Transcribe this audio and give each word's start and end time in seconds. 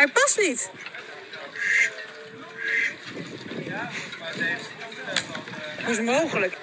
Hij 0.00 0.08
past 0.08 0.38
niet. 0.38 0.70
Hoe 5.80 5.90
is 5.90 5.96
het 5.96 6.06
mogelijk? 6.06 6.56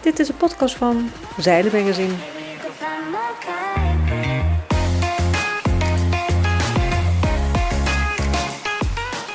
Dit 0.00 0.18
is 0.18 0.28
een 0.28 0.36
podcast 0.36 0.76
van 0.76 1.10
Zeilenmagazine. 1.38 2.14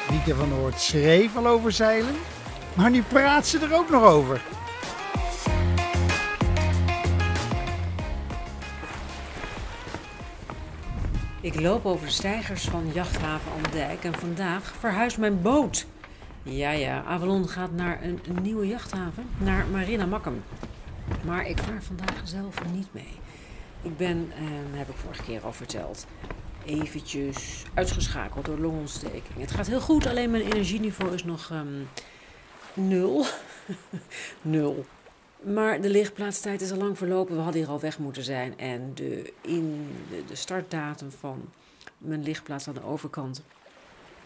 Wieke 0.09 0.35
van 0.35 0.49
Noord 0.49 0.81
schreef 0.81 1.35
al 1.35 1.47
over 1.47 1.71
zeilen, 1.71 2.15
maar 2.73 2.89
nu 2.89 3.01
praat 3.01 3.47
ze 3.47 3.59
er 3.59 3.73
ook 3.73 3.89
nog 3.89 4.03
over. 4.03 4.41
Ik 11.45 11.59
loop 11.59 11.85
over 11.85 12.05
de 12.05 12.11
steigers 12.11 12.63
van 12.63 12.91
jachthaven 12.93 13.51
Andijk 13.51 14.03
en 14.03 14.13
vandaag 14.13 14.75
verhuist 14.79 15.17
mijn 15.17 15.41
boot. 15.41 15.85
Ja, 16.43 16.71
ja, 16.71 17.03
Avalon 17.03 17.49
gaat 17.49 17.71
naar 17.71 18.03
een, 18.03 18.19
nieuwe 18.41 18.67
jachthaven, 18.67 19.29
naar 19.37 19.65
Marina 19.67 20.05
Makkum. 20.05 20.43
Maar 21.25 21.47
ik 21.47 21.57
vaar 21.57 21.83
vandaag 21.83 22.21
zelf 22.23 22.55
niet 22.73 22.87
mee. 22.91 23.19
Ik 23.81 23.97
ben, 23.97 24.31
eh, 24.35 24.43
heb 24.77 24.89
ik 24.89 24.95
vorige 24.95 25.23
keer 25.23 25.41
al 25.41 25.53
verteld, 25.53 26.05
eventjes 26.65 27.63
uitgeschakeld 27.73 28.45
door 28.45 28.59
longontsteking. 28.59 29.39
Het 29.39 29.51
gaat 29.51 29.67
heel 29.67 29.81
goed, 29.81 30.07
alleen 30.07 30.31
mijn 30.31 30.43
energieniveau 30.43 31.13
is 31.13 31.23
nog 31.23 31.51
ehm, 31.51 31.83
nul. 32.73 33.25
nul. 34.41 34.85
Maar 35.41 35.81
de 35.81 35.89
lichtplaatstijd 35.89 36.61
is 36.61 36.71
al 36.71 36.77
lang 36.77 36.97
verlopen. 36.97 37.35
We 37.35 37.41
hadden 37.41 37.61
hier 37.61 37.71
al 37.71 37.79
weg 37.79 37.99
moeten 37.99 38.23
zijn. 38.23 38.57
En 38.57 38.91
de, 38.93 39.33
in 39.41 39.95
de, 40.27 40.35
startdatum 40.35 41.11
van 41.11 41.49
mijn 41.97 42.23
lichtplaats 42.23 42.67
aan 42.67 42.73
de 42.73 42.83
overkant 42.83 43.41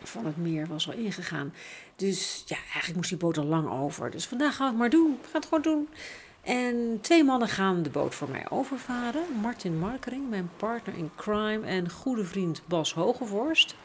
van 0.03 0.25
het 0.25 0.37
meer 0.37 0.67
was 0.67 0.87
al 0.87 0.93
ingegaan. 0.93 1.53
Dus 1.95 2.43
ja, 2.45 2.55
eigenlijk 2.55 2.95
moest 2.95 3.09
die 3.09 3.17
boot 3.17 3.37
al 3.37 3.45
lang 3.45 3.69
over. 3.69 4.11
Dus 4.11 4.27
vandaag 4.27 4.55
gaan 4.55 4.65
we 4.65 4.71
het 4.71 4.79
maar 4.81 4.89
doen. 4.89 5.17
We 5.21 5.27
gaan 5.27 5.41
het 5.41 5.49
gewoon 5.49 5.63
doen. 5.63 5.89
En 6.41 6.97
twee 7.01 7.23
mannen 7.23 7.47
gaan 7.47 7.83
de 7.83 7.89
boot 7.89 8.15
voor 8.15 8.29
mij 8.29 8.45
overvaren. 8.49 9.23
Martin 9.41 9.79
Markering, 9.79 10.29
mijn 10.29 10.49
partner 10.57 10.97
in 10.97 11.11
crime 11.15 11.67
en 11.67 11.89
goede 11.89 12.25
vriend 12.25 12.61
Bas 12.65 12.93
Hogevorst. 12.93 13.75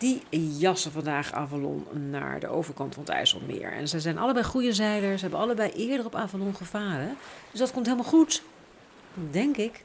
Die 0.00 0.22
jassen 0.58 0.92
vandaag 0.92 1.32
Avalon 1.32 1.86
naar 2.10 2.40
de 2.40 2.48
overkant 2.48 2.94
van 2.94 3.02
het 3.02 3.12
IJsselmeer. 3.12 3.72
En 3.72 3.88
ze 3.88 4.00
zijn 4.00 4.18
allebei 4.18 4.44
goede 4.44 4.72
zeilers. 4.72 5.14
Ze 5.14 5.20
hebben 5.20 5.40
allebei 5.40 5.70
eerder 5.70 6.06
op 6.06 6.14
Avalon 6.14 6.54
gevaren. 6.54 7.16
Dus 7.50 7.60
dat 7.60 7.72
komt 7.72 7.86
helemaal 7.86 8.10
goed. 8.10 8.42
Denk 9.30 9.56
ik. 9.56 9.84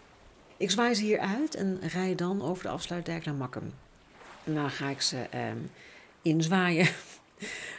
Ik 0.58 0.72
zwaai 0.72 0.94
ze 0.94 1.04
hier 1.04 1.20
uit 1.20 1.56
en 1.56 1.80
rij 1.94 2.16
dan 2.16 2.42
over 2.42 2.64
de 2.64 2.70
afsluitdijk 2.70 3.26
naar 3.26 3.34
Makkum. 3.34 3.74
En 4.44 4.54
dan 4.54 4.70
ga 4.70 4.90
ik 4.90 5.02
ze 5.02 5.18
ehm, 5.18 5.58
inzwaaien. 6.22 6.88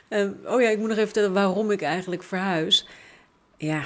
Ehm, 0.09 0.33
oh 0.45 0.61
ja, 0.61 0.69
ik 0.69 0.78
moet 0.78 0.89
nog 0.89 0.97
even 0.97 1.09
vertellen 1.09 1.33
waarom 1.33 1.71
ik 1.71 1.83
eigenlijk 1.83 2.23
verhuis. 2.23 2.87
Ja, 3.56 3.84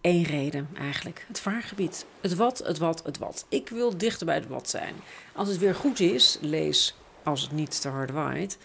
één 0.00 0.24
reden 0.24 0.68
eigenlijk. 0.78 1.24
Het 1.28 1.40
vaargebied. 1.40 2.06
Het 2.20 2.34
wat, 2.34 2.58
het 2.58 2.78
wat, 2.78 3.02
het 3.04 3.18
wat. 3.18 3.46
Ik 3.48 3.68
wil 3.68 3.96
dichter 3.96 4.26
bij 4.26 4.34
het 4.34 4.48
wat 4.48 4.68
zijn. 4.68 4.94
Als 5.32 5.48
het 5.48 5.58
weer 5.58 5.74
goed 5.74 6.00
is, 6.00 6.38
lees 6.40 6.94
als 7.24 7.42
het 7.42 7.52
niet 7.52 7.80
te 7.80 7.88
hard 7.88 8.10
waait, 8.10 8.58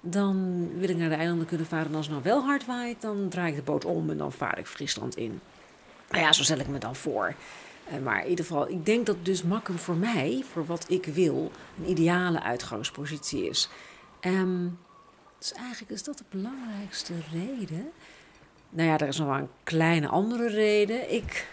dan 0.00 0.68
wil 0.78 0.88
ik 0.88 0.96
naar 0.96 1.08
de 1.08 1.14
eilanden 1.14 1.46
kunnen 1.46 1.66
varen. 1.66 1.86
En 1.86 1.94
als 1.94 2.06
het 2.06 2.14
nou 2.14 2.26
wel 2.26 2.44
hard 2.44 2.66
waait, 2.66 3.00
dan 3.00 3.28
draai 3.28 3.50
ik 3.50 3.56
de 3.56 3.62
boot 3.62 3.84
om 3.84 4.10
en 4.10 4.16
dan 4.16 4.32
vaar 4.32 4.58
ik 4.58 4.66
Friesland 4.66 5.16
in. 5.16 5.40
Nou 6.10 6.22
ja, 6.24 6.32
zo 6.32 6.42
stel 6.42 6.58
ik 6.58 6.68
me 6.68 6.78
dan 6.78 6.96
voor. 6.96 7.34
Eh, 7.90 7.98
Maar 7.98 8.22
in 8.22 8.30
ieder 8.30 8.44
geval, 8.44 8.68
ik 8.68 8.86
denk 8.86 9.06
dat 9.06 9.24
dus 9.24 9.42
Makkum 9.42 9.78
voor 9.78 9.96
mij, 9.96 10.44
voor 10.52 10.66
wat 10.66 10.84
ik 10.88 11.04
wil, 11.04 11.50
een 11.78 11.90
ideale 11.90 12.42
uitgangspositie 12.42 13.48
is. 13.48 13.68
Ehm, 14.20 14.68
dus 15.38 15.52
eigenlijk 15.52 15.92
is 15.92 16.02
dat 16.02 16.18
de 16.18 16.24
belangrijkste 16.30 17.12
reden. 17.32 17.90
Nou 18.70 18.88
ja, 18.88 18.98
er 18.98 19.08
is 19.08 19.18
nog 19.18 19.28
wel 19.28 19.36
een 19.36 19.50
kleine 19.62 20.08
andere 20.08 20.48
reden. 20.48 21.12
Ik, 21.14 21.46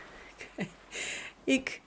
ik, 1.44 1.82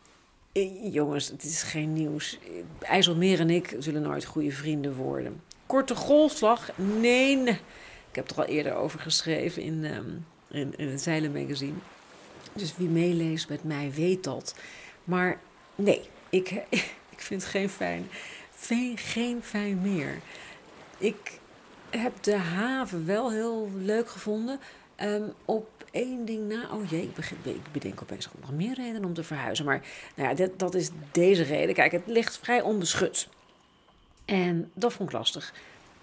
jongens, 0.91 1.28
het 1.28 1.44
is 1.44 1.62
geen 1.62 1.93
nieuws. 1.93 2.38
IJsselmeer 2.81 3.41
en 3.41 3.50
ik 3.50 3.77
zullen 3.78 4.03
nooit 4.03 4.25
goede 4.25 4.53
vrienden 4.53 4.94
worden. 4.94 5.43
Korte 5.66 5.94
golfslag? 5.94 6.71
Nee. 6.77 7.49
Ik 8.11 8.16
heb 8.16 8.31
er 8.31 8.37
al 8.37 8.44
eerder 8.44 8.75
over 8.75 9.00
geschreven 9.00 9.62
in, 9.62 9.84
ehm, 9.84 10.10
in, 10.49 10.75
in 10.77 10.99
Zeilenmagazine. 10.99 11.78
Dus 12.53 12.77
wie 12.77 12.89
meeleest 12.89 13.49
met 13.49 13.65
mij 13.65 13.93
weet 13.94 14.25
dat. 14.25 14.55
Maar 15.05 15.41
nee, 15.75 16.09
ik, 16.28 16.50
ik 17.15 17.21
vind 17.21 17.43
het 17.43 17.50
geen 17.50 17.69
fijn, 17.69 18.09
geen, 18.60 18.99
geen 18.99 19.43
fijn 19.43 19.81
meer. 19.83 20.19
Ik 20.99 21.39
heb 21.91 22.22
de 22.22 22.37
haven 22.37 23.06
wel 23.06 23.31
heel 23.31 23.71
leuk 23.77 24.09
gevonden. 24.09 24.60
Ehm, 24.97 25.28
op 25.44 25.79
één 25.91 26.25
ding 26.25 26.49
na. 26.49 26.69
Oh 26.73 26.91
jee, 26.91 27.03
ik, 27.03 27.15
begin, 27.15 27.37
ik 27.43 27.73
bedenk 27.73 28.03
opeens 28.03 28.28
nog 28.41 28.53
meer 28.53 28.75
redenen 28.75 29.05
om 29.05 29.15
te 29.15 29.25
verhuizen. 29.25 29.65
Maar 29.65 29.83
nou 30.15 30.28
ja, 30.28 30.34
dit, 30.34 30.59
dat 30.59 30.75
is 30.75 30.91
deze 31.11 31.43
reden. 31.43 31.75
Kijk, 31.75 31.93
het 31.93 32.06
ligt 32.06 32.39
vrij 32.39 32.62
onbeschut. 32.62 33.28
En 34.25 34.71
dat 34.75 34.93
vond 34.93 35.09
ik 35.09 35.15
lastig. 35.15 35.53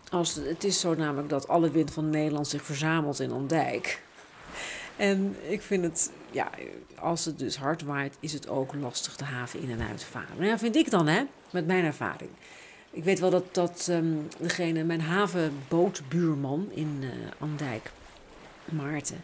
Als, 0.10 0.36
het 0.36 0.64
is 0.64 0.80
zo 0.80 0.96
namelijk 0.96 1.30
dat 1.30 1.48
alle 1.48 1.72
wind 1.72 1.94
van 1.94 2.10
Nederland 2.10 2.48
zich 2.48 2.64
verzamelt 2.64 3.20
in 3.20 3.32
Ondijk. 3.32 4.02
En 4.96 5.36
ik 5.48 5.62
vind 5.62 5.84
het, 5.84 6.12
ja, 6.32 6.50
als 7.00 7.26
het 7.26 7.40
dus 7.40 7.58
hard 7.58 7.82
waait, 7.82 8.18
is 8.20 8.34
het 8.34 8.48
ook 8.48 8.74
lastig 8.74 9.16
de 9.16 9.24
haven 9.24 9.62
in 9.62 9.72
en 9.72 9.88
uit 9.88 10.04
varen. 10.04 10.36
Nou 10.36 10.48
ja, 10.48 10.58
vind 10.58 10.76
ik 10.76 10.90
dan, 10.90 11.08
hè, 11.08 11.24
met 11.52 11.68
mijn 11.68 11.86
ervaring. 11.86 12.30
Ik 12.92 13.04
weet 13.04 13.20
wel 13.20 13.30
dat, 13.30 13.54
dat 13.54 13.88
ehm, 13.90 14.14
degene, 14.40 14.84
mijn 14.84 15.02
havenbootbuurman 15.02 16.68
in 16.74 17.00
eh 17.02 17.10
Andijk, 17.40 17.92
Maarten, 18.66 19.24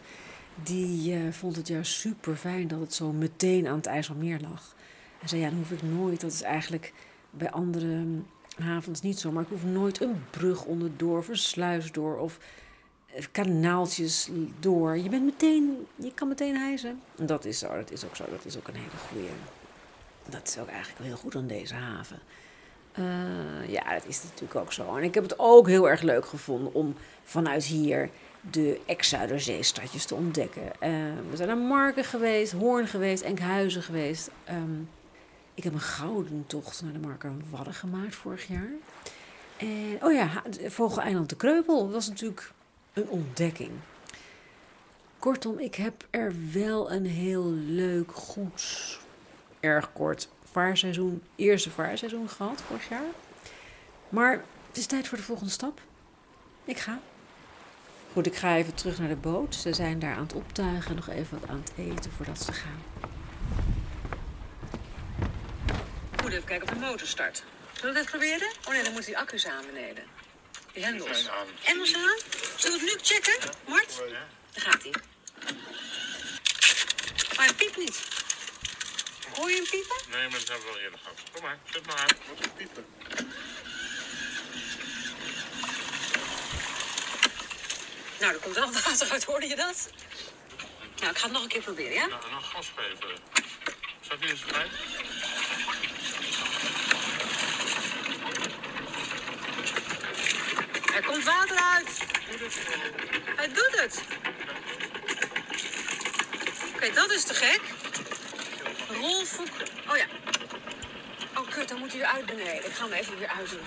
die 0.62 1.14
eh, 1.14 1.32
vond 1.32 1.56
het 1.56 1.68
juist 1.68 1.92
super 1.92 2.36
fijn 2.36 2.68
dat 2.68 2.80
het 2.80 2.94
zo 2.94 3.12
meteen 3.12 3.66
aan 3.66 3.76
het 3.76 3.86
IJsselmeer 3.86 4.40
lag. 4.40 4.74
Hij 5.18 5.28
zei, 5.28 5.40
ja, 5.40 5.48
dan 5.48 5.58
hoef 5.58 5.70
ik 5.70 5.82
nooit, 5.82 6.20
dat 6.20 6.32
is 6.32 6.42
eigenlijk 6.42 6.92
bij 7.30 7.50
andere 7.50 7.86
hm, 7.86 8.62
havens 8.62 9.00
niet 9.00 9.18
zo, 9.18 9.32
maar 9.32 9.42
ik 9.42 9.48
hoef 9.48 9.64
nooit 9.64 10.00
een 10.00 10.24
brug 10.30 10.64
onderdoor 10.64 11.18
of 11.18 11.28
een 11.28 11.36
sluis 11.36 11.92
door 11.92 12.18
of 12.18 12.38
eh, 13.06 13.24
kanaaltjes 13.32 14.30
door. 14.60 14.98
Je 14.98 15.08
bent 15.08 15.24
meteen, 15.24 15.86
je 15.94 16.14
kan 16.14 16.28
meteen 16.28 16.56
hijsen. 16.56 17.00
En 17.16 17.26
dat 17.26 17.44
is 17.44 17.58
zo, 17.58 17.76
dat 17.76 17.90
is 17.90 18.04
ook 18.04 18.16
zo, 18.16 18.24
dat 18.30 18.44
is 18.44 18.56
ook 18.56 18.68
een 18.68 18.74
hele 18.74 18.98
goede. 19.08 19.28
Dat 20.28 20.48
is 20.48 20.58
ook 20.58 20.68
eigenlijk 20.68 20.98
wel 20.98 21.06
heel 21.06 21.16
goed 21.16 21.34
aan 21.34 21.46
deze 21.46 21.74
haven. 21.74 22.18
Eh, 22.92 23.68
ja, 23.68 23.92
dat 23.92 24.06
is 24.06 24.22
natuurlijk 24.22 24.54
ook 24.54 24.72
zo. 24.72 24.96
En 24.96 25.02
ik 25.02 25.14
heb 25.14 25.22
het 25.22 25.38
ook 25.38 25.68
heel 25.68 25.88
erg 25.88 26.02
leuk 26.02 26.26
gevonden 26.26 26.74
om 26.74 26.94
vanuit 27.24 27.64
hier 27.64 28.10
de 28.50 28.80
ex-Zuiderzeestadjes 28.86 30.04
te 30.04 30.14
ontdekken. 30.14 30.72
We 31.30 31.36
zijn 31.36 31.48
naar 31.48 31.58
Marken 31.58 32.04
geweest, 32.04 32.52
Hoorn 32.52 32.86
geweest, 32.86 33.22
Enkhuizen 33.22 33.82
geweest. 33.82 34.30
Ehm, 34.44 34.80
ik 35.54 35.64
heb 35.64 35.72
een 35.72 35.80
gouden 35.80 36.44
tocht 36.46 36.82
naar 36.82 36.92
de 36.92 36.98
Marken 36.98 37.42
Wadden 37.50 37.74
gemaakt 37.74 38.14
vorig 38.14 38.46
jaar. 38.46 38.70
En, 39.56 39.98
oh 40.02 40.12
ja, 40.12 40.42
Vogeleiland 40.66 41.28
de 41.28 41.36
Kreupel 41.36 41.90
was 41.90 42.08
natuurlijk 42.08 42.52
een 42.92 43.08
ontdekking. 43.08 43.70
Kortom, 45.18 45.58
ik 45.58 45.74
heb 45.74 46.06
er 46.10 46.34
wel 46.52 46.92
een 46.92 47.06
heel 47.06 47.50
leuk, 47.52 48.12
goed, 48.12 48.98
erg 49.60 49.92
kort 49.92 50.28
vaarseizoen, 50.50 51.22
eerste 51.36 51.70
vaarseizoen 51.70 52.28
gehad 52.28 52.62
vorig 52.62 52.88
jaar. 52.88 53.10
Maar 54.08 54.44
het 54.68 54.76
is 54.76 54.86
tijd 54.86 55.08
voor 55.08 55.18
de 55.18 55.24
volgende 55.24 55.52
stap. 55.52 55.80
Ik 56.64 56.78
ga. 56.78 57.00
Goed, 58.14 58.26
ik 58.26 58.36
ga 58.36 58.56
even 58.56 58.74
terug 58.74 58.98
naar 58.98 59.08
de 59.08 59.16
boot. 59.16 59.54
Ze 59.54 59.72
zijn 59.72 59.98
daar 59.98 60.14
aan 60.14 60.22
het 60.22 60.32
optuigen, 60.32 60.94
nog 60.94 61.08
even 61.08 61.40
wat 61.40 61.48
aan 61.48 61.64
het 61.64 61.72
eten 61.78 62.12
voordat 62.16 62.42
ze 62.42 62.52
gaan. 62.52 62.82
Moet 66.22 66.32
even 66.32 66.44
kijken 66.44 66.68
of 66.68 66.74
de 66.74 66.80
motor 66.80 67.06
start. 67.06 67.42
Zullen 67.72 67.94
we 67.94 68.00
dat 68.00 68.10
proberen? 68.10 68.48
Oh 68.64 68.72
nee, 68.72 68.82
dan 68.82 68.92
moeten 68.92 69.10
die 69.10 69.18
accu's 69.18 69.46
aan 69.46 69.64
beneden. 69.66 70.04
Die 70.72 70.98
los. 70.98 71.22
zijn 71.22 71.34
aan. 71.34 72.18
Zullen 72.56 72.80
we 72.80 72.84
het 72.84 72.94
nu 72.94 72.98
checken? 73.02 73.50
Mart? 73.68 74.02
Daar 74.52 74.62
gaat 74.62 74.82
hij. 74.82 74.92
Maar 77.36 77.46
hij 77.46 77.54
piept 77.54 77.76
niet. 77.76 78.02
Hoor 79.34 79.50
je 79.50 79.56
hem 79.56 79.68
piepen? 79.70 79.96
Nee, 80.10 80.28
maar 80.28 80.38
dat 80.38 80.48
hebben 80.48 80.66
we 80.66 80.72
wel 80.72 80.82
eerder 80.82 80.98
gehad. 80.98 81.22
Kom 81.32 81.42
maar, 81.42 81.58
zet 81.64 81.86
maar 81.86 81.96
aan. 81.96 82.16
Wat 82.28 82.40
is 82.40 82.52
piepen? 82.56 82.84
Nou, 88.24 88.36
er 88.36 88.42
komt 88.42 88.54
wel 88.54 88.72
water 88.84 89.10
uit, 89.10 89.24
hoorde 89.24 89.46
je 89.46 89.56
dat? 89.56 89.88
Nou, 90.98 91.10
ik 91.10 91.18
ga 91.18 91.24
het 91.24 91.32
nog 91.32 91.42
een 91.42 91.48
keer 91.48 91.62
proberen, 91.62 91.92
ja? 91.92 92.06
Nou, 92.06 92.30
nog 92.30 92.50
gas 92.50 92.72
geven. 92.76 93.16
Zat 94.00 94.18
hij 94.20 94.28
eens 94.28 94.44
bij? 94.44 94.66
Er 100.94 101.04
komt 101.04 101.24
water 101.24 101.56
uit. 101.56 101.98
Hij 103.36 103.48
doet 103.48 103.80
het. 103.80 104.02
Oké, 106.74 106.92
dat 106.92 107.10
is 107.10 107.24
te 107.24 107.34
gek. 107.34 107.60
Foek. 109.26 109.48
Oh 109.90 109.96
ja. 109.96 110.06
Oh, 111.36 111.50
kut, 111.50 111.68
dan 111.68 111.78
moet 111.78 111.92
hij 111.92 112.00
eruit 112.00 112.26
beneden. 112.26 112.66
Ik 112.66 112.72
ga 112.72 112.84
hem 112.84 112.92
even 112.92 113.18
weer 113.18 113.28
uitdoen. 113.28 113.66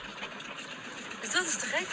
Dus 1.22 1.32
dat 1.32 1.44
is 1.44 1.58
te 1.58 1.66
gek. 1.66 1.88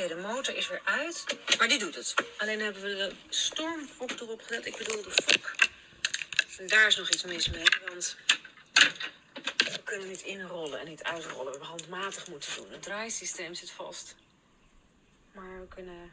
Oké, 0.00 0.08
de 0.08 0.19
motor 0.34 0.56
is 0.56 0.68
weer 0.68 0.80
uit. 0.84 1.24
Maar 1.58 1.68
die 1.68 1.78
doet 1.78 1.94
het. 1.94 2.14
Alleen 2.38 2.60
hebben 2.60 2.82
we 2.82 2.88
de 2.88 3.12
stormfok 3.28 4.10
erop 4.10 4.42
gezet. 4.42 4.66
Ik 4.66 4.76
bedoel 4.76 5.02
de 5.02 5.10
fok. 5.10 5.54
En 6.58 6.66
daar 6.66 6.86
is 6.86 6.96
nog 6.96 7.10
iets 7.10 7.24
mis 7.24 7.48
mee. 7.48 7.64
Want 7.88 8.16
we 9.56 9.80
kunnen 9.84 10.08
niet 10.08 10.22
inrollen 10.22 10.80
en 10.80 10.88
niet 10.88 11.02
uitrollen. 11.02 11.44
We 11.44 11.50
hebben 11.50 11.68
handmatig 11.68 12.28
moeten 12.28 12.54
doen. 12.56 12.70
Het 12.70 12.82
draaisysteem 12.82 13.54
zit 13.54 13.70
vast. 13.70 14.14
Maar 15.32 15.60
we 15.60 15.68
kunnen... 15.68 16.12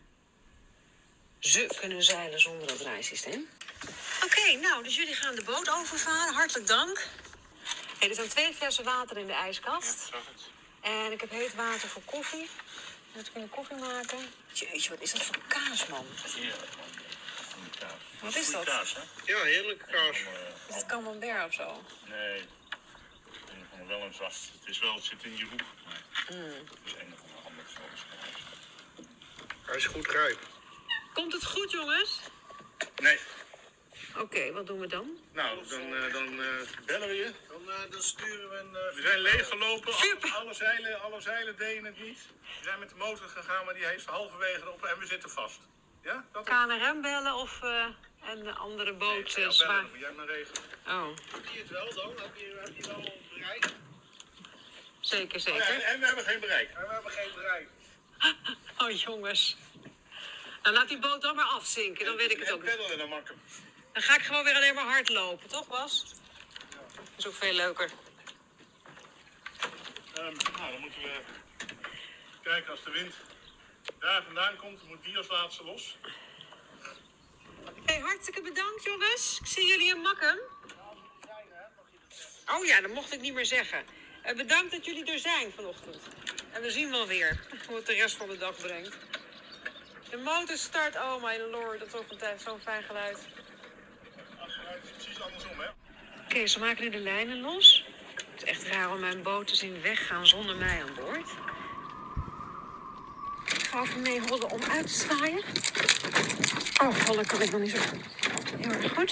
Ze 1.40 1.76
kunnen 1.80 2.04
zeilen 2.04 2.40
zonder 2.40 2.70
het 2.70 2.80
draaisysteem. 2.80 3.50
Oké, 4.24 4.52
nou, 4.52 4.84
dus 4.84 4.96
jullie 4.96 5.16
gaan 5.16 5.36
de 5.36 5.44
boot 5.44 5.70
overvaren. 5.70 6.34
Hartelijk 6.34 6.68
dank. 6.68 7.08
Hey, 8.00 8.10
er 8.10 8.16
zijn 8.16 8.28
twee 8.28 8.54
flessen 8.54 8.84
water 8.84 9.18
in 9.18 9.28
de 9.28 9.34
ijskast. 9.34 10.10
Het? 10.12 10.50
En 10.82 11.12
ik 11.12 11.22
heb 11.22 11.30
heet 11.30 11.56
water 11.56 11.90
voor 11.90 12.02
koffie. 12.06 12.50
Dus 13.18 13.32
kunnen 13.32 13.50
koffie 13.50 13.76
maken. 13.76 14.18
Jeetje, 14.54 14.90
wat 14.90 15.00
is 15.02 15.12
dat 15.12 15.22
voor 15.24 15.38
kaas, 15.48 15.88
man? 15.88 16.06
Heerlijk, 16.36 16.76
man. 16.78 16.88
Kaas. 17.80 17.92
Wat 18.20 18.36
is 18.36 18.52
dat? 18.52 18.64
kaas, 18.64 18.94
hè? 18.96 19.02
Ja, 19.34 19.44
heerlijke 19.44 19.86
kaas. 19.92 20.18
Is 20.70 20.76
het 20.76 20.86
camembert 20.86 21.46
of 21.46 21.54
zo? 21.54 21.84
Nee. 22.06 22.46
Een- 23.80 23.88
Wel 23.88 24.02
een 24.02 24.14
zacht. 24.14 24.40
Het 24.60 24.70
is 24.70 24.80
wel, 24.80 24.96
het 24.96 25.04
zit 25.04 25.24
in 25.24 25.38
je 25.38 25.44
hoek. 25.46 25.60
Maar 25.86 26.02
het 26.26 26.70
is 26.86 26.92
een 26.94 27.14
of 27.14 27.46
andere 27.48 27.68
soort 27.76 28.06
kaas. 28.10 28.42
Hij 29.66 29.76
is 29.76 29.86
goed 29.86 30.08
rijp. 30.08 30.40
Komt 31.14 31.34
het 31.34 31.46
goed, 31.46 31.72
jongens? 31.72 32.20
Nee. 32.96 33.20
Oké, 34.20 34.52
wat 34.52 34.68
doen 34.68 34.80
we 34.80 34.88
dan? 34.88 35.18
Nou, 35.34 35.68
dan, 35.68 35.96
eh, 35.96 36.14
dan 36.14 36.42
eh, 36.42 36.48
bellen 36.86 37.08
we 37.08 37.14
je. 37.16 37.32
Dan, 37.48 37.72
eh, 37.72 37.80
dan 37.92 38.02
sturen 38.02 38.50
we 38.50 38.58
een... 38.58 38.72
We 38.72 39.02
zijn 39.02 39.20
leeggelopen. 39.20 39.94
Super. 39.94 40.30
Alle, 40.32 40.40
alle, 40.44 40.54
zeilen, 40.54 41.02
alle 41.02 41.22
zeilen 41.22 41.58
deden 41.58 41.86
het 41.86 42.00
niet. 42.00 42.20
We 42.42 42.64
zijn 42.64 42.80
met 42.80 42.90
de 42.90 42.96
motor 42.96 43.28
gegaan, 43.28 43.66
maar 43.66 43.74
die 43.74 43.86
heeft 43.86 44.06
halverwege 44.06 44.62
erop 44.62 44.84
en 44.84 45.00
we 45.00 45.06
zitten 45.06 45.30
vast. 45.30 45.60
Ja? 46.04 46.26
Dat 46.32 46.44
KNRM 46.46 47.02
bellen 47.02 47.34
of 47.34 47.60
uh, 47.64 47.86
een 48.32 48.56
andere 48.56 48.94
boot 48.94 49.36
Nee, 49.36 49.46
ja, 49.46 49.52
zwaar? 49.52 49.82
bellen, 49.84 50.00
jij 50.00 50.12
maar 50.12 50.26
regelen. 50.26 50.62
Oh, 50.88 51.08
Heb 51.32 51.46
je 51.54 51.60
het 51.60 51.70
wel 51.70 51.94
dan? 51.94 52.10
Heb 52.22 52.36
je, 52.36 52.62
heb 52.64 52.76
je 52.76 52.88
wel 52.88 53.14
bereik? 53.34 53.66
zeker, 55.00 55.40
Oh, 55.40 55.46
ja, 55.58 55.66
zeker. 55.66 55.82
en, 55.82 55.82
en 55.82 56.00
we 56.00 56.06
hebben 56.06 56.24
geen 56.24 56.40
bereik. 56.40 56.74
Maar 56.74 56.88
we 56.88 56.94
hebben 56.94 57.12
geen 57.12 57.30
bereik. 57.36 57.68
Oh, 58.78 58.92
jongens. 58.92 59.58
Nou, 60.64 60.76
laat 60.76 60.88
die 60.88 61.00
boot 61.00 61.22
dan 61.22 61.36
maar 61.36 61.46
afzinken, 61.46 62.06
dan 62.06 62.16
weet 62.16 62.32
ik 62.32 62.38
het 62.40 62.48
En 62.48 62.54
ook 62.54 62.62
niet. 62.62 62.70
peddelen 62.76 62.98
dan 62.98 63.10
makkelijk. 63.10 63.42
Dan 63.98 64.06
ga 64.06 64.16
ik 64.16 64.24
gewoon 64.24 64.44
weer 64.44 64.56
alleen 64.56 64.74
maar 64.74 64.86
hard 64.86 65.10
lopen, 65.10 65.50
toch 65.50 65.68
Bas? 65.68 66.06
Dat 66.94 67.18
is 67.18 67.28
ook 67.28 67.34
veel 67.34 67.54
leuker. 67.54 67.90
Ehm, 70.14 70.24
nou, 70.58 70.72
dan 70.72 70.80
moeten 70.80 71.02
we 71.02 71.22
kijken 72.42 72.72
als 72.72 72.84
de 72.84 72.92
wind 72.92 73.14
daar 74.00 74.24
vandaan 74.24 74.56
komt, 74.56 74.88
moet 74.88 75.04
die 75.04 75.18
als 75.18 75.28
laatste 75.28 75.64
los. 75.64 75.98
Hey, 77.86 78.00
hartstikke 78.00 78.42
bedankt 78.42 78.84
jongens. 78.84 79.40
Ik 79.40 79.48
zie 79.48 79.68
jullie 79.68 79.96
in 79.96 80.02
Makkum. 80.02 80.40
Oh 82.56 82.66
ja, 82.66 82.82
dat 82.82 82.92
mocht 82.92 83.14
ik 83.14 83.22
niet 83.22 83.34
meer 83.34 83.46
zeggen. 83.46 83.86
Eh, 84.22 84.36
bedankt 84.36 84.72
dat 84.72 84.86
jullie 84.86 85.12
er 85.12 85.20
zijn 85.20 85.52
vanochtend. 85.52 86.04
En 86.52 86.62
we 86.62 86.72
zien 86.72 86.90
wel 86.90 87.08
weer 87.08 87.40
hoe 87.68 87.76
het 87.76 87.86
de 87.86 87.94
rest 87.94 88.16
van 88.16 88.30
de 88.30 88.38
dag 88.38 88.56
brengt. 88.56 88.98
De 90.10 90.18
motor 90.18 90.58
start, 90.58 90.96
oh 90.96 91.24
my 91.24 91.38
lord, 91.38 91.80
dat 91.80 91.88
is 91.88 91.94
ook 91.94 92.10
altijd 92.10 92.42
zo'n 92.42 92.60
fijn 92.60 92.84
geluid. 92.84 93.37
Andersom, 95.28 95.60
hè? 95.60 95.68
Oké, 96.24 96.48
ze 96.48 96.60
maken 96.60 96.84
nu 96.84 96.90
de 96.90 96.98
lijnen 96.98 97.42
los. 97.42 97.86
Het 98.16 98.44
is 98.44 98.50
echt 98.50 98.68
raar 98.68 98.92
om 98.92 99.00
mijn 99.00 99.24
boot 99.24 99.48
te 99.48 99.56
zien 99.56 99.82
weggaan 99.82 100.28
zonder 100.28 100.56
mij 100.56 100.82
aan 100.82 100.94
boord. 100.96 101.30
Ik 103.56 103.68
ga 103.68 103.82
even 103.82 104.02
mee 104.02 104.20
hollen 104.20 104.50
om 104.50 104.62
uit 104.72 104.88
te 104.88 104.94
zwaaien. 104.94 105.44
Oh, 106.82 107.06
hollen 107.06 107.26
kan 107.26 107.42
ik 107.42 107.52
nog 107.52 107.62
niet 107.62 107.72
zo 107.72 107.78
heel 108.62 108.72
erg 108.72 108.94
goed. 108.94 109.12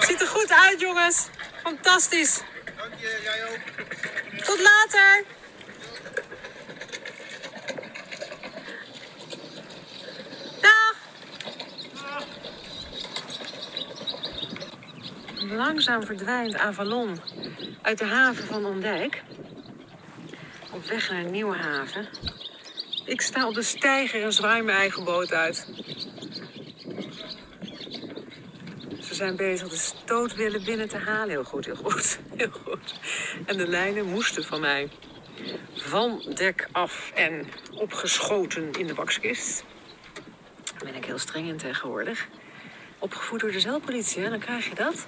Ziet 0.00 0.20
er 0.20 0.26
goed 0.26 0.52
uit, 0.52 0.80
jongens. 0.80 1.28
Fantastisch. 1.62 2.40
Dank 2.76 2.94
je, 3.00 3.20
jij 3.22 3.44
ook. 3.44 3.58
Tot 4.44 4.60
later. 4.60 5.24
Dag. 10.60 10.94
Langzaam 15.56 16.02
verdwijnt 16.02 16.56
Avalon 16.56 17.20
uit 17.82 17.98
de 17.98 18.04
haven 18.04 18.44
van 18.44 18.64
Ondijk. 18.64 19.22
Op 20.72 20.84
weg 20.84 21.10
naar 21.10 21.24
een 21.24 21.30
nieuwe 21.30 21.56
haven. 21.56 22.08
Ik 23.04 23.20
sta 23.20 23.48
op 23.48 23.54
de 23.54 23.62
steiger 23.62 24.22
en 24.22 24.32
zwaai 24.32 24.62
mijn 24.62 24.78
eigen 24.78 25.04
boot 25.04 25.32
uit. 25.32 25.68
Ze 29.00 29.14
zijn 29.14 29.36
bezig 29.36 29.68
de 29.68 29.76
stootwillen 29.76 30.64
binnen 30.64 30.88
te 30.88 30.98
halen. 30.98 31.28
Heel 31.28 31.44
goed, 31.44 31.64
heel 31.64 31.76
goed, 31.76 32.18
heel 32.36 32.50
goed. 32.64 32.94
En 33.46 33.56
de 33.56 33.68
lijnen 33.68 34.06
moesten 34.06 34.44
van 34.44 34.60
mij 34.60 34.90
van 35.74 36.22
dek 36.34 36.68
af 36.72 37.10
en 37.14 37.46
opgeschoten 37.72 38.72
in 38.72 38.86
de 38.86 38.94
bakskist. 38.94 39.64
Daar 40.64 40.84
ben 40.84 40.94
ik 40.94 41.04
heel 41.04 41.18
streng 41.18 41.48
in 41.48 41.56
tegenwoordig. 41.56 42.26
Opgevoed 42.98 43.40
door 43.40 43.52
de 43.52 43.60
zeilpolitie, 43.60 44.30
dan 44.30 44.38
krijg 44.38 44.68
je 44.68 44.74
dat. 44.74 45.06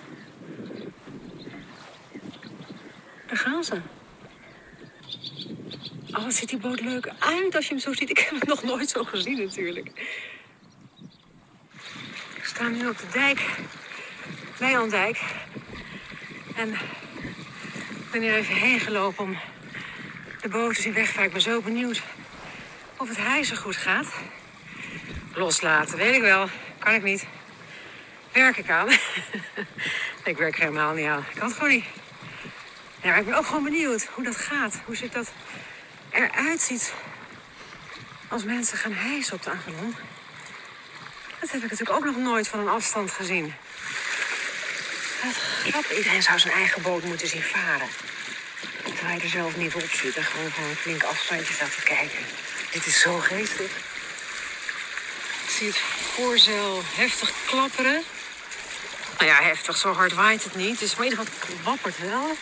Daar 3.31 3.31
gaan 3.42 3.64
ze. 3.64 3.80
Oh, 6.12 6.28
ziet 6.28 6.48
die 6.48 6.58
boot 6.58 6.80
leuk 6.80 7.12
uit 7.18 7.54
als 7.54 7.64
je 7.64 7.70
hem 7.70 7.82
zo 7.82 7.92
ziet. 7.92 8.10
Ik 8.10 8.18
heb 8.18 8.40
het 8.40 8.48
nog 8.48 8.62
nooit 8.62 8.88
zo 8.88 9.04
gezien 9.04 9.38
natuurlijk. 9.38 9.86
Ik 12.36 12.44
sta 12.44 12.68
nu 12.68 12.88
op 12.88 12.98
de 12.98 13.06
dijk 13.12 13.46
bij 14.58 14.78
Andijk. 14.78 15.20
En 16.56 16.72
ik 16.72 18.10
ben 18.10 18.20
hier 18.20 18.34
even 18.34 18.54
heen 18.54 18.80
gelopen 18.80 19.24
om 19.24 19.38
de 20.40 20.48
boot 20.48 20.74
te 20.74 20.80
zien. 20.80 20.96
Ik 20.96 21.32
ben 21.32 21.40
zo 21.40 21.60
benieuwd 21.60 22.02
of 22.96 23.08
het 23.08 23.16
hijsen 23.16 23.56
goed 23.56 23.76
gaat. 23.76 24.12
Loslaten, 25.34 25.96
weet 25.96 26.14
ik 26.14 26.20
wel. 26.20 26.48
Kan 26.78 26.94
ik 26.94 27.02
niet. 27.02 27.26
Werk 28.32 28.56
ik 28.56 28.70
aan. 28.70 28.88
ik 30.24 30.36
werk 30.36 30.54
er 30.54 30.60
helemaal 30.60 30.94
niet 30.94 31.06
aan. 31.06 31.24
Kan 31.34 31.46
het 31.46 31.56
gewoon 31.56 31.70
niet. 31.70 31.84
Ja, 33.02 33.16
ik 33.16 33.24
ben 33.24 33.34
ook 33.34 33.46
gewoon 33.46 33.64
benieuwd 33.64 34.06
hoe 34.14 34.24
dat 34.24 34.36
gaat. 34.36 34.74
Hoe 34.84 34.96
ziet 34.96 35.12
dat 35.12 35.30
eruit 36.10 36.60
ziet 36.60 36.92
als 38.28 38.44
mensen 38.44 38.78
gaan 38.78 38.92
hijsen 38.92 39.34
op 39.34 39.42
de 39.42 39.50
Avalon. 39.50 39.94
Dat 41.40 41.50
heb 41.50 41.62
ik 41.62 41.70
natuurlijk 41.70 41.98
ook 41.98 42.04
nog 42.04 42.16
nooit 42.16 42.48
van 42.48 42.58
een 42.58 42.68
afstand 42.68 43.10
gezien. 43.10 43.54
Wat 45.22 45.34
grappig. 45.34 45.96
Iedereen 45.96 46.22
zou 46.22 46.38
zijn 46.38 46.54
eigen 46.54 46.82
boot 46.82 47.02
moeten 47.02 47.28
zien 47.28 47.42
varen. 47.42 47.88
Terwijl 48.82 49.16
je 49.16 49.22
er 49.22 49.28
zelf 49.28 49.56
niet 49.56 49.74
op 49.74 49.90
zit 49.90 50.16
en 50.16 50.24
gewoon 50.24 50.50
van 50.50 50.64
een 50.64 50.76
flink 50.76 51.02
afstandje 51.02 51.54
staat 51.54 51.74
te 51.74 51.82
kijken. 51.82 52.18
Dit 52.70 52.86
is 52.86 53.00
zo 53.00 53.18
geestig. 53.18 53.70
Ik 55.44 55.50
zie 55.50 55.66
het 55.66 55.78
voorzeil 56.14 56.82
heftig 56.94 57.32
klapperen. 57.46 58.02
Nou 59.18 59.30
ja, 59.30 59.42
heftig, 59.42 59.76
zo 59.76 59.92
hard 59.92 60.12
waait 60.12 60.44
het 60.44 60.54
niet. 60.54 60.78
Dus 60.78 60.96
maar 60.96 61.04
in 61.06 61.10
ieder 61.10 61.26
wappert 61.62 61.98
wel. 61.98 62.36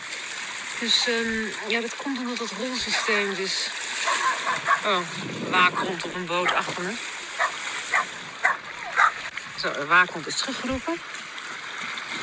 Dus 0.81 1.07
ehm, 1.07 1.45
ja, 1.67 1.81
dat 1.81 1.95
komt 1.95 2.19
omdat 2.19 2.37
het 2.37 2.51
rolsysteem 2.51 3.35
dus... 3.35 3.67
Oh, 4.85 4.99
waakhond 5.49 6.03
op 6.03 6.15
een 6.15 6.25
boot 6.25 6.53
achter 6.53 6.83
me. 6.83 6.93
Zo, 9.59 9.71
de 9.71 9.85
waakhond 9.85 10.27
is 10.27 10.35
teruggeroepen. 10.35 11.01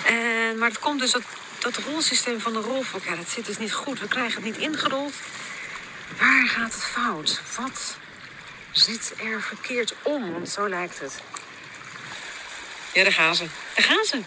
En, 0.05 0.59
maar 0.59 0.69
het 0.69 0.79
komt 0.79 1.01
dus 1.01 1.11
dat, 1.11 1.23
dat 1.59 1.77
rolsysteem 1.77 2.41
van 2.41 2.53
de 2.53 2.61
rolfok, 2.61 3.05
ja, 3.05 3.17
dat 3.17 3.29
zit 3.29 3.47
dus 3.47 3.59
niet 3.59 3.73
goed. 3.73 4.01
We 4.01 4.09
krijgen 4.09 4.43
het 4.43 4.45
niet 4.45 4.63
ingerold. 4.63 5.15
Waar 6.19 6.47
gaat 6.47 6.75
het 6.75 6.85
fout? 6.85 7.41
Wat 7.57 7.97
zit 8.71 9.13
er 9.23 9.43
verkeerd 9.43 9.95
om? 10.03 10.33
Want 10.33 10.49
zo 10.49 10.69
lijkt 10.69 11.01
het. 11.01 11.15
Ja, 12.93 13.03
daar 13.03 13.13
gaan 13.13 13.35
ze. 13.35 13.47
Daar 13.75 13.85
gaan 13.85 14.05
ze. 14.05 14.23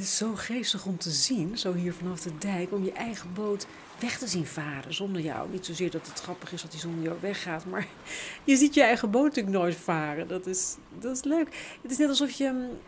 Het 0.00 0.08
is 0.08 0.16
zo 0.16 0.34
geestig 0.34 0.86
om 0.86 0.98
te 0.98 1.10
zien, 1.10 1.58
zo 1.58 1.74
hier 1.74 1.92
vanaf 1.92 2.20
de 2.20 2.38
dijk, 2.38 2.72
om 2.72 2.84
je 2.84 2.92
eigen 2.92 3.32
boot 3.34 3.66
weg 3.98 4.18
te 4.18 4.26
zien 4.26 4.46
varen 4.46 4.94
zonder 4.94 5.22
jou. 5.22 5.50
Niet 5.50 5.66
zozeer 5.66 5.90
dat 5.90 6.06
het 6.06 6.20
grappig 6.20 6.52
is 6.52 6.62
dat 6.62 6.70
hij 6.70 6.80
zonder 6.80 7.02
jou 7.02 7.16
weggaat, 7.20 7.64
maar 7.66 7.86
je 8.44 8.56
ziet 8.56 8.74
je 8.74 8.82
eigen 8.82 9.10
boot 9.10 9.24
natuurlijk 9.24 9.56
nooit 9.56 9.74
varen. 9.74 10.28
Dat 10.28 10.46
is, 10.46 10.76
dat 10.98 11.16
is 11.16 11.24
leuk. 11.24 11.76
Het 11.82 11.90
is 11.90 11.98
net 11.98 12.08
alsof 12.08 12.30
je 12.30 12.50
mm, 12.50 12.78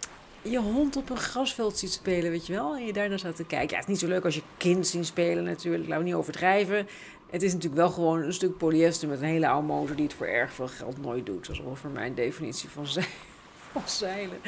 je 0.50 0.58
hond 0.58 0.96
op 0.96 1.10
een 1.10 1.16
grasveld 1.16 1.78
ziet 1.78 1.92
spelen, 1.92 2.30
weet 2.30 2.46
je 2.46 2.52
wel. 2.52 2.76
En 2.76 2.86
je 2.86 2.92
daarnaar 2.92 3.18
staat 3.18 3.36
te 3.36 3.44
kijken. 3.44 3.70
Ja, 3.70 3.76
het 3.76 3.84
is 3.84 3.90
niet 3.90 4.00
zo 4.00 4.08
leuk 4.08 4.24
als 4.24 4.34
je 4.34 4.42
kind 4.56 4.86
ziet 4.86 5.06
spelen 5.06 5.44
natuurlijk. 5.44 5.84
Laten 5.88 5.98
we 5.98 6.04
niet 6.04 6.18
overdrijven. 6.18 6.88
Het 7.30 7.42
is 7.42 7.52
natuurlijk 7.52 7.80
wel 7.80 7.90
gewoon 7.90 8.22
een 8.22 8.32
stuk 8.32 8.56
polyester 8.56 9.08
met 9.08 9.20
een 9.20 9.26
hele 9.26 9.48
oude 9.48 9.66
motor 9.66 9.96
die 9.96 10.04
het 10.04 10.14
voor 10.14 10.26
erg 10.26 10.52
veel 10.52 10.68
geld 10.68 11.02
nooit 11.02 11.26
doet. 11.26 11.46
Dat 11.46 11.56
is 11.56 11.82
mijn 11.92 12.14
definitie 12.14 12.68
van, 12.68 12.86
van 13.72 13.82
zeilen. 13.86 14.38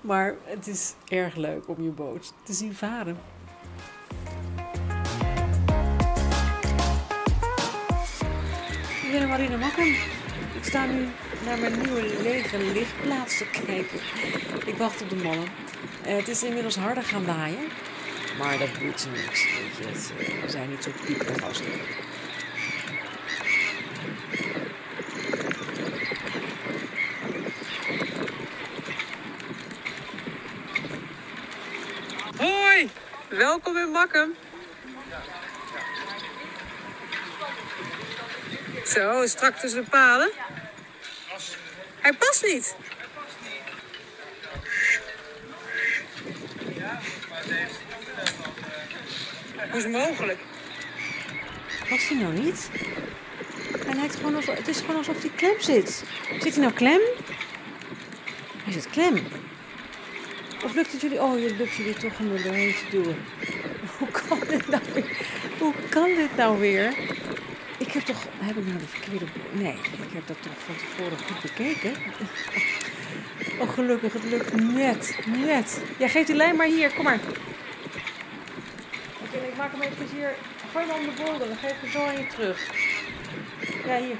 Maar 0.00 0.34
het 0.44 0.66
is 0.66 0.94
erg 1.08 1.36
leuk 1.36 1.68
om 1.68 1.82
je 1.82 1.90
boot 1.90 2.32
te 2.42 2.52
zien 2.52 2.74
varen. 2.74 3.18
Ik 9.02 9.14
ben 9.14 9.22
in 9.22 9.28
Marina 9.28 9.56
Makkum. 9.56 9.86
Ik 10.56 10.64
sta 10.64 10.84
nu 10.86 11.08
naar 11.44 11.58
mijn 11.58 11.80
nieuwe 11.80 12.22
lege 12.22 12.58
lichtplaats 12.58 13.38
te 13.38 13.44
kijken. 13.66 13.98
Ik 14.66 14.76
wacht 14.76 15.02
op 15.02 15.08
de 15.08 15.16
mannen. 15.16 15.48
Eh, 16.04 16.16
het 16.16 16.28
is 16.28 16.42
inmiddels 16.42 16.76
harder 16.76 17.02
gaan 17.02 17.24
waaien. 17.24 17.68
Maar 18.38 18.58
dat 18.58 18.68
doet 18.80 19.00
ze 19.00 19.08
niks. 19.08 19.46
We 20.42 20.50
zijn 20.50 20.70
niet 20.70 20.82
zo 20.82 20.90
pieperig 21.06 21.42
als 21.42 21.60
ik. 21.60 22.06
Welkom 33.48 33.76
in 33.76 33.90
Makkum. 33.90 34.34
Zo, 38.86 39.26
strak 39.26 39.54
tussen 39.56 39.84
de 39.84 39.90
palen. 39.90 40.30
Hij 42.00 42.12
past 42.12 42.44
niet. 42.44 42.74
Hoe 49.70 49.76
is 49.76 49.82
het 49.82 49.92
mogelijk? 49.92 50.38
Past 51.88 52.08
hij 52.08 52.18
nou 52.18 52.32
niet? 52.32 52.70
Hij 53.86 53.94
lijkt 53.94 54.16
gewoon 54.16 54.34
alsof, 54.34 54.56
het 54.56 54.68
is 54.68 54.80
gewoon 54.80 54.96
alsof 54.96 55.20
hij 55.20 55.30
klem 55.36 55.60
zit. 55.60 56.04
Zit 56.40 56.54
hij 56.54 56.62
nou 56.62 56.72
klem? 56.72 57.00
Hij 58.64 58.72
zit 58.72 58.90
klem. 58.90 59.26
Of 60.64 60.74
lukt 60.74 60.92
het 60.92 61.00
jullie? 61.00 61.22
Oh, 61.22 61.42
het 61.42 61.56
lukt 61.56 61.74
jullie 61.74 61.94
toch 61.94 62.18
om 62.18 62.32
er 62.32 62.42
doorheen 62.42 62.74
te 62.74 63.02
doen. 63.02 63.16
Hoe 65.60 65.74
kan 65.88 66.14
dit 66.14 66.36
nou 66.36 66.58
weer? 66.58 66.98
Ik 67.78 67.92
heb 67.92 68.02
toch... 68.02 68.26
Heb 68.38 68.56
ik 68.56 68.66
nou 68.66 68.78
de 68.78 68.86
verkeerde... 68.86 69.24
Nee, 69.52 69.72
ik 69.72 70.12
heb 70.12 70.26
dat 70.26 70.36
toch 70.42 70.52
van 70.66 70.74
tevoren 70.76 71.18
goed 71.18 71.42
bekeken. 71.42 71.92
Oh, 73.60 73.68
gelukkig. 73.70 74.12
Het 74.12 74.24
lukt 74.24 74.60
net. 74.60 75.18
Net. 75.26 75.82
Jij 75.96 76.08
geeft 76.08 76.26
die 76.26 76.36
lijn 76.36 76.56
maar 76.56 76.66
hier. 76.66 76.92
Kom 76.92 77.04
maar. 77.04 77.20
Oké, 79.22 79.36
ik 79.36 79.56
maak 79.56 79.72
hem 79.72 79.80
even 79.80 80.16
hier. 80.16 80.34
Gooi 80.72 80.86
hem 80.86 80.94
om 80.94 81.04
de 81.04 81.22
bolder. 81.22 81.48
Dan 81.48 81.56
geef 81.56 81.70
ik 81.70 81.76
hem 81.80 81.90
zo 81.90 82.04
aan 82.04 82.18
je 82.18 82.26
terug. 82.26 82.70
Ja, 83.86 83.96
hier. 83.96 84.16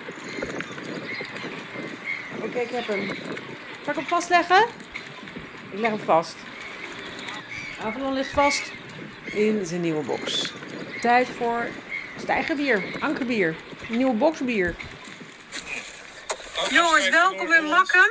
Oké, 2.42 2.58
ik 2.58 2.70
heb 2.70 2.86
hem. 2.86 3.06
Zal 3.84 3.92
ik 3.92 3.94
hem 3.94 4.06
vastleggen? 4.06 4.66
Ik 5.70 5.78
leg 5.78 5.90
hem 5.90 5.98
vast. 5.98 6.36
Avalon 7.82 8.12
ligt 8.12 8.30
vast 8.30 8.72
in 9.32 9.66
zijn 9.66 9.80
nieuwe 9.80 10.04
box. 10.04 10.52
Tijd 11.00 11.28
voor 11.28 11.66
stijgerbier, 12.20 12.82
ankerbier, 13.00 13.54
nieuwe 13.88 14.14
boxbier. 14.14 14.74
Jongens, 16.70 17.08
welkom 17.08 17.52
in 17.52 17.64
Makkum. 17.64 18.10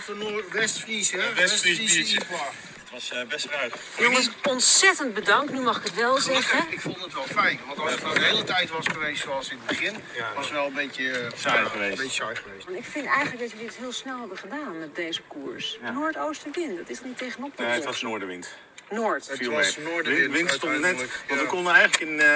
Van 0.00 0.18
Noord-West-Fries, 0.18 1.10
hè? 1.10 1.34
West-Fries 1.34 1.94
biertje. 1.94 2.18
Het 2.18 2.90
was 2.90 3.10
eh, 3.10 3.28
best 3.28 3.46
ruig. 3.46 3.74
Jongens, 3.98 4.30
ontzettend 4.42 5.14
bedankt. 5.14 5.52
Nu 5.52 5.60
mag 5.60 5.76
ik 5.76 5.82
het 5.82 5.94
wel 5.94 6.18
zeggen. 6.18 6.64
Ik 6.70 6.80
vond 6.80 7.00
het 7.00 7.14
wel 7.14 7.24
fijn. 7.26 7.58
Want 7.66 7.78
als 7.78 7.90
het 7.90 8.02
nou 8.02 8.14
de 8.14 8.24
hele 8.24 8.44
tijd 8.44 8.70
was 8.70 8.86
geweest 8.92 9.22
zoals 9.22 9.50
in 9.50 9.56
het 9.56 9.66
begin, 9.66 9.94
was 10.34 10.44
het 10.44 10.54
wel 10.54 10.66
een 10.66 10.72
beetje 10.72 11.10
eh, 11.10 11.30
Saai 11.36 11.62
ja, 11.62 11.68
geweest. 11.68 11.90
Een 11.90 12.04
beetje 12.04 12.22
saai 12.22 12.36
geweest. 12.36 12.68
Ik 12.68 12.84
vind 12.84 13.06
eigenlijk 13.06 13.38
dat 13.38 13.50
jullie 13.50 13.66
het 13.66 13.76
heel 13.76 13.92
snel 13.92 14.18
hebben 14.18 14.38
gedaan 14.38 14.78
met 14.78 14.96
deze 14.96 15.22
koers. 15.22 15.78
Noordoostenwind, 15.94 16.76
dat 16.76 16.88
is 16.88 17.02
niet 17.02 17.18
tegenop 17.18 17.56
te 17.56 17.62
Nee, 17.62 17.70
het 17.70 17.84
was 17.84 18.02
noordenwind. 18.02 18.54
Noord. 18.92 19.28
Het 19.28 19.38
Viel 19.38 19.50
was 19.50 19.76
noordenwind 19.76 20.20
Wind, 20.20 20.32
wind 20.32 20.50
stond 20.50 20.80
net. 20.80 20.96
Want 21.28 21.40
we 21.40 21.46
konden 21.46 21.72
eigenlijk 21.74 22.10
in. 22.10 22.20
eh, 22.20 22.26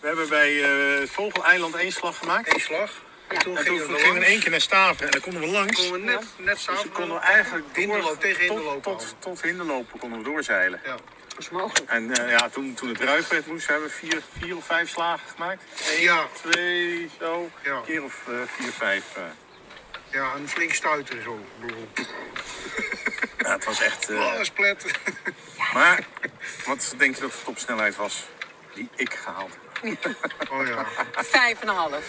we 0.00 0.06
hebben 0.06 0.28
bij 0.28 0.62
eh 0.62 1.08
Vogeleiland 1.08 1.74
één 1.74 1.92
slag 1.92 2.18
gemaakt. 2.18 2.52
Eén 2.54 2.60
slag. 2.60 2.90
En 3.28 3.38
toen 3.38 3.56
En 3.56 3.64
toen 3.64 3.76
gingen 3.78 3.92
we 3.92 3.98
gingen 3.98 4.14
we 4.14 4.20
in 4.20 4.26
één 4.26 4.40
keer 4.40 4.50
naar 4.50 4.60
Staven 4.60 5.04
en 5.06 5.10
dan 5.10 5.20
konden 5.20 5.40
we 5.40 5.46
langs. 5.46 5.76
Konden 5.80 6.00
we 6.00 6.10
net, 6.12 6.24
net 6.36 6.54
Dus 6.54 6.62
samen 6.62 6.82
dan 6.82 6.92
konden 6.92 7.16
we 7.16 7.22
eigenlijk 7.22 7.64
door- 7.74 8.18
tegen 8.18 8.36
tot, 8.46 8.48
Hinderloop 8.48 8.82
tot, 8.82 8.92
houden. 9.02 9.18
tot 9.18 9.42
Hinderlopen 9.42 9.98
konden 9.98 10.18
we 10.18 10.24
doorzeilen. 10.24 10.80
Ja. 10.84 10.90
Dat 11.28 11.38
is 11.38 11.48
mogelijk. 11.50 11.90
En 11.90 12.14
eh, 12.14 12.30
ja, 12.30 12.48
toen, 12.48 12.74
toen 12.74 12.88
het 12.88 13.00
ruig 13.00 13.28
werd, 13.28 13.46
moesten 13.46 13.66
we 13.66 13.72
hebben 13.72 13.90
vier, 13.90 14.22
vier 14.40 14.56
of 14.56 14.64
vijf 14.66 14.88
slagen 14.88 15.28
gemaakt. 15.34 15.62
Eén, 15.96 16.00
Ja. 16.02 16.26
twee, 16.42 17.10
zo. 17.20 17.50
Ja. 17.62 17.70
Een 17.76 17.82
keer 17.84 18.02
of 18.02 18.22
eh, 18.28 18.34
vier, 18.46 18.72
vijf. 18.72 19.04
eh. 19.16 19.22
ja, 20.10 20.32
een 20.34 20.48
flink 20.48 20.72
stuiter 20.74 21.22
zo. 21.22 21.38
Ja, 23.42 23.52
het 23.52 23.64
was 23.64 23.80
echt. 23.80 24.10
eh, 24.10 24.16
Oh, 24.16 24.42
splet. 24.42 24.84
maar 25.74 26.04
wat 26.66 26.94
denk 26.96 27.14
je 27.14 27.20
dat 27.20 27.30
de 27.30 27.36
topsnelheid 27.44 27.96
was? 27.96 28.22
Die 28.74 28.88
ik 28.96 29.14
gehaald 29.14 29.50
heb. 29.80 30.50
Oh 30.50 30.66
ja. 30.66 30.86
Vijf 31.14 31.60
en 31.60 31.68
een 31.68 31.74
half. 31.74 32.04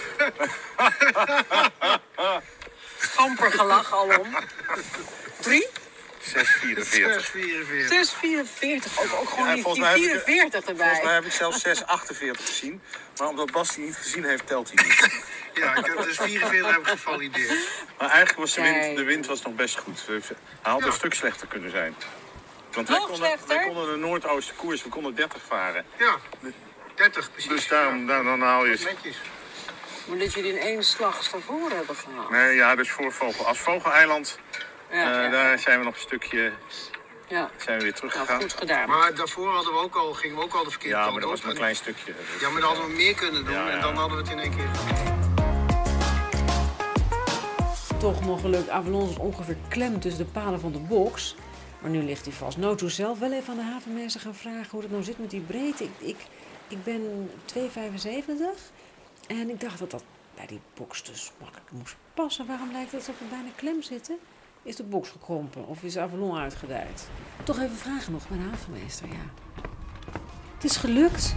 Amper 3.15 3.51
gelach 3.51 3.93
alom. 3.93 4.35
Drie? 5.39 5.67
6,44. 6.23 6.29
644. 6.81 8.13
6,44. 8.93 8.99
Ook, 8.99 9.19
ook 9.19 9.29
gewoon 9.29 9.47
Ja, 9.47 9.53
die, 9.53 9.63
volgens 9.63 9.93
die 9.95 10.03
mij 10.05 10.09
heb 10.09 10.19
ik- 10.19 10.25
44 10.25 10.63
Volgens 10.63 10.77
mij 10.77 10.95
erbij. 10.97 11.13
heb 11.13 11.25
ik 11.25 11.31
zelfs 11.31 11.61
6,48 11.61 12.45
gezien. 12.45 12.81
Maar 13.17 13.27
omdat 13.27 13.51
Bas 13.51 13.75
die 13.75 13.85
niet 13.85 13.95
gezien 13.95 14.23
heeft, 14.23 14.47
telt 14.47 14.71
hij 14.73 14.85
niet. 14.85 15.07
Ja, 15.53 15.75
ik 15.75 15.85
heb 15.85 16.03
dus 16.03 16.17
44 16.17 16.71
heb 16.71 16.79
ik 16.81 16.87
gevalideerd. 16.87 17.59
Maar 18.03 18.11
eigenlijk 18.11 18.41
was 18.41 18.53
de 18.53 18.61
wind, 18.61 18.97
de 18.97 19.03
wind 19.03 19.25
was 19.25 19.41
nog 19.41 19.55
best 19.55 19.77
goed. 19.77 20.05
Hij 20.07 20.21
had 20.61 20.79
Ja. 20.79 20.85
een 20.85 20.93
stuk 20.93 21.13
slechter 21.13 21.47
kunnen 21.47 21.71
zijn. 21.71 21.95
Want 22.71 22.87
wij 22.87 22.97
Nog 22.97 23.07
konden, 23.07 23.25
slechter? 23.27 23.47
wij 23.57 23.65
konden 23.65 23.91
de 23.91 23.95
Noordoostenkoers, 23.97 24.83
we 24.83 24.89
konden 24.89 25.15
30 25.15 25.41
varen. 25.47 25.85
Ja, 25.97 26.15
30 26.95 27.31
precies. 27.31 27.49
Dus 27.49 27.67
daarom, 27.67 28.07
daar, 28.07 28.23
dan 28.23 28.41
haal 28.41 28.65
je 28.65 28.71
het. 28.71 28.83
netjes. 28.83 29.17
Maar 30.05 30.17
dat 30.17 30.33
jullie 30.33 30.51
in 30.51 30.57
één 30.57 30.83
slag 30.83 31.23
Stavoren 31.23 31.75
hebben 31.77 31.95
gehaald. 31.95 32.29
Nee, 32.29 32.55
ja, 32.55 32.75
dus 32.75 32.91
voor 32.91 33.11
Vogel. 33.11 33.45
Als 33.45 33.59
Vogeleiland, 33.59 34.39
Ja, 34.91 34.97
eh, 34.97 35.23
ja, 35.23 35.29
daar 35.29 35.59
zijn 35.59 35.79
we 35.79 35.85
nog 35.85 35.93
een 35.93 35.99
stukje 36.01 36.51
ja. 37.27 37.49
zijn 37.57 37.77
we 37.77 37.83
weer 37.83 37.91
Nou, 37.91 37.93
teruggegaan. 37.93 38.41
goed 38.41 38.53
gedaan. 38.53 38.89
Maar 38.89 39.13
daarvoor 39.15 39.53
hadden 39.53 39.73
we 39.73 39.79
ook 39.79 39.95
al, 39.95 40.13
gingen 40.13 40.35
we 40.37 40.43
ook 40.43 40.53
al 40.53 40.63
de 40.63 40.69
verkeerde 40.69 40.95
ja, 40.95 41.01
kant 41.01 41.11
maar 41.11 41.21
dat 41.21 41.29
was 41.29 41.39
op. 41.39 41.45
maar 41.45 41.55
een 41.55 41.61
En- 41.61 41.63
klein 41.63 41.95
stukje. 41.95 42.13
Dus, 42.31 42.41
Ja, 42.41 42.49
maar 42.49 42.61
dan 42.61 42.69
hadden 42.69 42.87
we 42.89 42.95
meer 42.95 43.15
kunnen 43.15 43.45
doen 43.45 43.53
Ja, 43.53 43.65
ja. 43.67 43.69
en 43.73 43.81
dan 43.81 43.95
hadden 43.95 44.17
we 44.17 44.23
het 44.23 44.31
in 44.31 44.39
één 44.39 44.55
keer 44.55 44.67
gedaan. 44.75 45.02
Toch 48.03 48.25
nog 48.25 48.41
gelukt. 48.41 48.69
Avalon 48.69 49.09
is 49.09 49.17
ongeveer 49.17 49.57
klem 49.67 49.99
tussen 49.99 50.25
de 50.25 50.31
palen 50.31 50.59
van 50.59 50.71
de 50.71 50.79
box. 50.79 51.35
Maar 51.81 51.91
nu 51.91 52.03
ligt 52.03 52.25
hij 52.25 52.33
vast. 52.33 52.57
Noto 52.57 52.87
zelf 52.87 53.19
wel 53.19 53.31
even 53.31 53.51
aan 53.51 53.59
de 53.59 53.71
havenmeester 53.71 54.21
gaan 54.21 54.35
vragen 54.35 54.69
hoe 54.71 54.81
het 54.81 54.91
nou 54.91 55.03
zit 55.03 55.19
met 55.19 55.29
die 55.29 55.41
breedte. 55.41 55.83
Ik, 55.83 55.89
ik, 55.99 56.17
ik 56.67 56.83
ben 56.83 57.29
2,75 57.53 57.61
en 59.27 59.49
ik 59.49 59.59
dacht 59.59 59.79
dat 59.79 59.91
dat 59.91 60.03
bij 60.35 60.45
die 60.45 60.59
box 60.73 61.03
dus 61.03 61.31
makkelijk 61.39 61.71
moest 61.71 61.95
passen. 62.13 62.47
Waarom 62.47 62.71
lijkt 62.71 62.91
het 62.91 62.99
alsof 62.99 63.19
we 63.19 63.25
bijna 63.25 63.49
klem 63.55 63.81
zitten? 63.81 64.17
Is 64.63 64.75
de 64.75 64.83
box 64.83 65.09
gekrompen 65.09 65.67
of 65.67 65.83
is 65.83 65.97
Avalon 65.97 66.37
uitgedijd? 66.37 67.09
Toch 67.43 67.59
even 67.59 67.75
vragen 67.75 68.11
nog 68.11 68.27
bij 68.27 68.37
de 68.37 68.43
havenmeester, 68.43 69.07
ja. 69.07 69.61
Het 70.53 70.63
is 70.63 70.75
gelukt. 70.75 71.35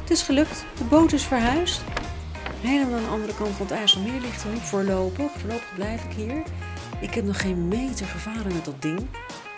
Het 0.00 0.10
is 0.10 0.22
gelukt. 0.22 0.64
De 0.78 0.84
boot 0.84 1.12
is 1.12 1.24
verhuisd. 1.24 1.82
Helemaal 2.64 2.98
aan 2.98 3.04
de 3.04 3.10
andere 3.10 3.34
kant 3.34 3.54
van 3.56 3.66
het 3.66 3.74
IJsselmeer 3.74 4.20
ligt 4.20 4.44
nu 4.44 4.56
voorlopig. 4.56 5.30
Voorlopig 5.36 5.74
blijf 5.74 6.04
ik 6.04 6.12
hier. 6.12 6.42
Ik 7.00 7.14
heb 7.14 7.24
nog 7.24 7.40
geen 7.40 7.68
meter 7.68 8.06
gevaren 8.06 8.52
met 8.52 8.64
dat 8.64 8.82
ding. 8.82 9.06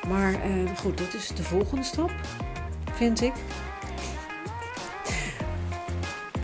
Maar 0.09 0.33
eh, 0.35 0.77
goed, 0.77 0.99
dat 0.99 1.15
is 1.15 1.29
de 1.29 1.43
volgende 1.43 1.83
stap. 1.83 2.11
Vind 2.93 3.21
ik. 3.21 3.33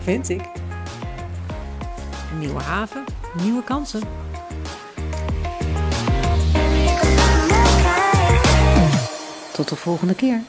Vind 0.03 0.29
ik. 0.29 0.41
Nieuwe 2.39 2.61
haven, 2.61 3.03
nieuwe 3.41 3.63
kansen. 3.63 4.01
Tot 9.53 9.69
de 9.69 9.75
volgende 9.75 10.15
keer. 10.15 10.41